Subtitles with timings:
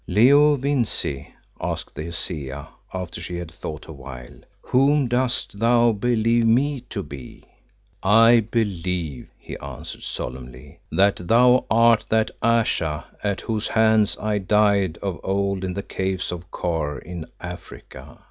[0.07, 1.27] "Leo Vincey,"
[1.61, 7.43] asked the Hesea, after she had thought awhile, "whom dost thou believe me to be?"
[8.01, 14.97] "I believe," he answered solemnly, "that thou art that Ayesha at whose hands I died
[15.03, 18.17] of old in the Caves of Kôr in Africa.